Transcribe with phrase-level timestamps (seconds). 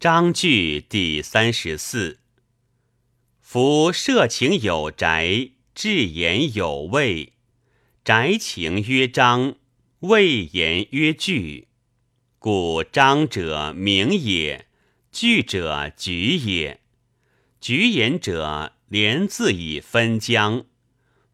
[0.00, 2.20] 章句第三十四。
[3.42, 7.34] 夫设情有宅，至言有位。
[8.02, 9.56] 宅情曰章，
[9.98, 11.68] 位言曰句。
[12.38, 14.68] 故章者名也，
[15.12, 16.80] 句者局也。
[17.60, 20.64] 局言者，连字以分疆；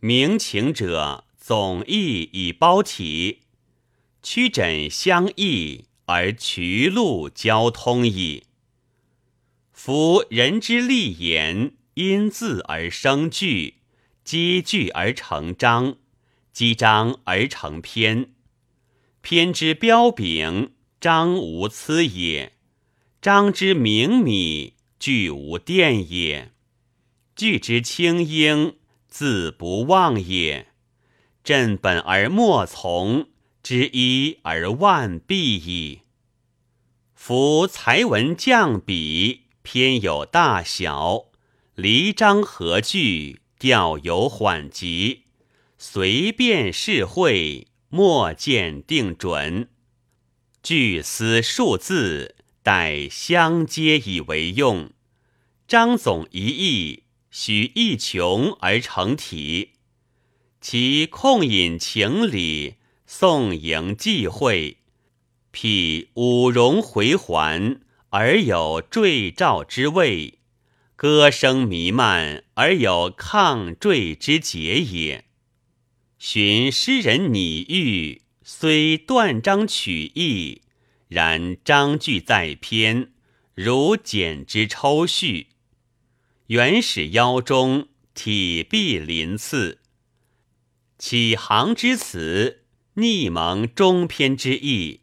[0.00, 3.40] 明情者，总义以包体。
[4.22, 8.44] 曲枕相异，而渠路交通矣。
[9.74, 13.74] 夫人之立言，因字而生句，
[14.22, 15.96] 积句而成章，
[16.52, 18.30] 积章而成篇。
[19.20, 22.52] 篇之标炳，章无疵也；
[23.20, 26.52] 章之明靡，句无垫也。
[27.34, 28.76] 句之清英，
[29.08, 30.68] 字不忘也。
[31.42, 33.26] 振本而莫从，
[33.60, 36.02] 知一而万毕矣。
[37.12, 41.30] 夫才文降笔，篇有大小，
[41.74, 45.22] 离章合句，调有缓急，
[45.78, 49.70] 随便适会，莫见定准。
[50.62, 54.90] 句思数字，待相接以为用。
[55.66, 59.70] 张总一意，许一穷而成体。
[60.60, 62.74] 其控引情理，
[63.06, 64.76] 送迎忌讳，
[65.50, 67.80] 辟五容回环，
[68.16, 70.38] 而有坠照之味；
[70.94, 75.24] 歌声弥漫，而有抗坠之节也。
[76.16, 80.62] 寻诗人拟喻，虽断章取义，
[81.08, 83.10] 然章句在篇，
[83.56, 85.48] 如简之抽叙。
[86.46, 89.80] 原始腰中，体壁鳞次。
[91.00, 92.62] 起行之词，
[92.94, 95.00] 逆蒙中篇之意；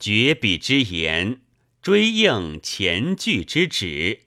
[0.00, 1.40] 绝笔之言，
[1.82, 4.20] 追应前句之旨。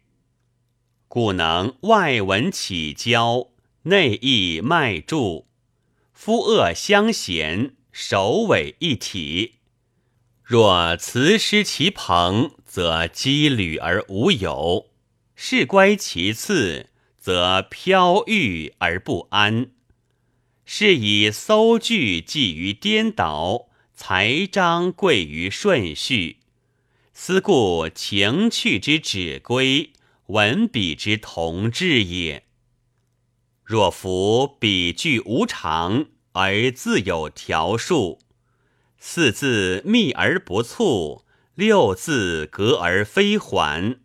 [1.07, 3.51] 故能外文起交，
[3.83, 5.47] 内意脉注，
[6.11, 9.53] 夫恶相衔，首尾一体。
[10.43, 14.87] 若辞诗其朋，则羁旅而无友；
[15.33, 19.71] 是乖其次，则飘逸而不安。
[20.65, 26.39] 是以搜句记于颠倒，才章贵于顺序。
[27.17, 29.93] 思故情趣之旨归，
[30.27, 32.43] 文笔之同志也。
[33.63, 38.19] 若夫笔句无常，而自有条数，
[38.99, 41.23] 四字密而不促，
[41.55, 44.01] 六字格而非缓，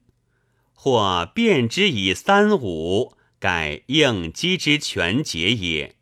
[0.72, 5.96] 或变之以三五，改应机之全节也。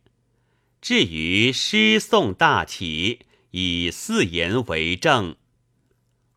[0.82, 3.20] 至于诗颂大体，
[3.52, 5.36] 以四言为正；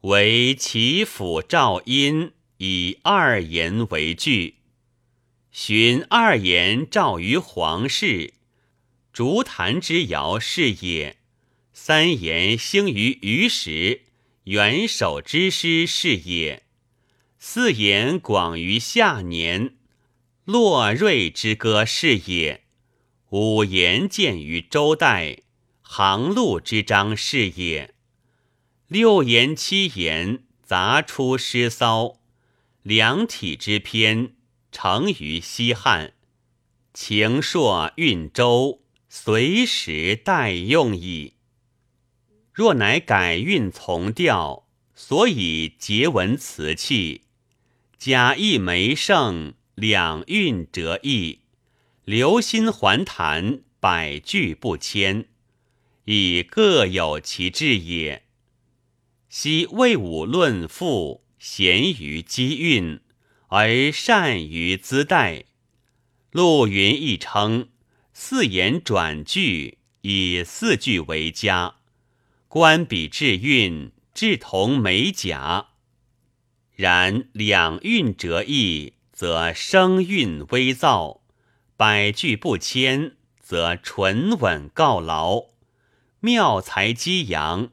[0.01, 4.55] 为祈辅照音，以二言为据。
[5.51, 8.33] 寻二言照于皇室，
[9.13, 11.17] 竹坛之谣是也；
[11.71, 14.01] 三言兴于虞时，
[14.45, 16.63] 元首之师是也；
[17.37, 19.75] 四言广于下年，
[20.45, 22.63] 洛瑞之歌是也。
[23.29, 25.43] 五言见于周代，
[25.83, 27.91] 行路之章是也；
[28.91, 32.19] 六言七言杂出诗骚，
[32.83, 34.33] 两体之篇
[34.69, 36.11] 成于西汉，
[36.93, 41.35] 情硕运周，随时待用矣。
[42.51, 47.21] 若乃改韵从调，所以结文辞气，
[47.97, 51.39] 假意梅盛，两韵折意。
[52.03, 55.29] 留心还谈，百句不迁，
[56.03, 58.25] 亦各有其志也。
[59.33, 62.99] 昔魏武论赋，贤于机韵，
[63.47, 65.45] 而善于资代。
[66.31, 67.69] 陆云亦称
[68.11, 71.75] 四言转句，以四句为佳。
[72.49, 75.67] 观笔致韵，志同美甲。
[76.75, 81.21] 然两韵折义，则声韵微躁。
[81.77, 85.51] 百句不迁，则纯稳告劳；
[86.19, 87.69] 妙才激扬，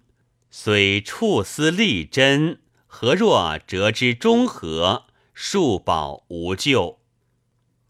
[0.50, 6.98] 虽处思立真，何若折之中和，数宝无咎？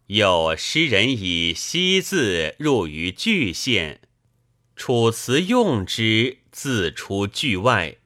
[0.07, 4.01] 有诗人以西字入于句线，
[4.77, 7.99] 楚辞用之，自出句外。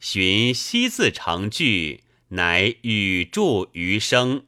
[0.00, 4.46] 寻西字成句，乃语助余声。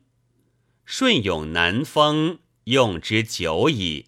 [0.85, 2.39] 顺永南风。
[2.67, 4.07] 用之久矣，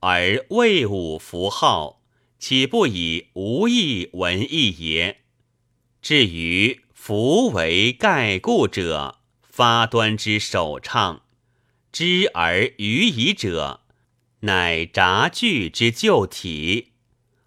[0.00, 1.95] 而魏武符号，
[2.38, 5.22] 岂不以无义文义也？
[6.02, 11.22] 至于夫为盖故者，发端之首唱；
[11.90, 13.82] 知而愚矣者，
[14.40, 16.92] 乃札句之旧体。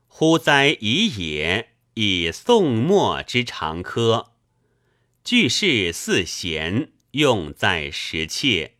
[0.08, 1.70] 乎哉夷也！
[1.96, 4.32] 以宋末之长科，
[5.24, 8.76] 句式似弦，用在时切。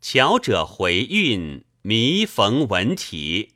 [0.00, 3.55] 巧者回韵，弥缝文体，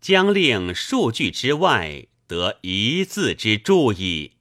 [0.00, 4.32] 将令数句之外得一字之注意。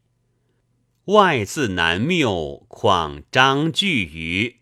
[1.05, 4.57] 外字难谬，况章句于？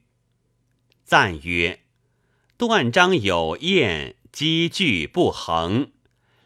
[1.04, 1.82] 赞曰：
[2.58, 5.92] 断章有验，积句不衡，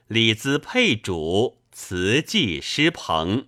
[0.07, 3.47] 李子配主，词迹失朋，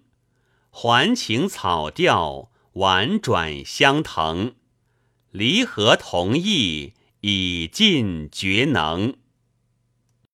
[0.70, 4.56] 还情草调，婉转相腾。
[5.32, 9.16] 离合同意，以尽绝能。